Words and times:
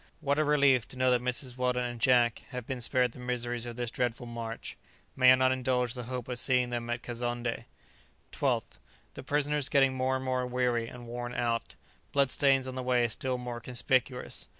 What 0.19 0.39
a 0.39 0.43
relief 0.43 0.87
to 0.87 0.97
know 0.97 1.11
that 1.11 1.21
Mrs. 1.21 1.55
Weldon 1.57 1.83
and 1.85 1.99
Jack 2.01 2.43
have 2.49 2.65
been 2.65 2.81
spared 2.81 3.11
the 3.11 3.19
miseries 3.19 3.67
of 3.67 3.75
this 3.75 3.91
dreadful 3.91 4.25
march! 4.25 4.75
May 5.15 5.31
I 5.31 5.35
not 5.35 5.51
indulge 5.51 5.93
the 5.93 6.05
hope 6.09 6.27
of 6.27 6.39
seeing 6.39 6.71
them 6.71 6.89
at 6.89 7.03
Kazonndé? 7.03 7.65
12th. 8.31 8.79
The 9.13 9.21
prisoners 9.21 9.69
getting 9.69 9.93
more 9.93 10.15
and 10.15 10.25
more 10.25 10.47
weary 10.47 10.87
and 10.87 11.05
worn 11.05 11.35
out. 11.35 11.75
Blood 12.13 12.31
stains 12.31 12.67
on 12.67 12.73
the 12.73 12.81
way 12.81 13.07
still 13.09 13.37
more 13.37 13.59
conspicuous. 13.59 14.49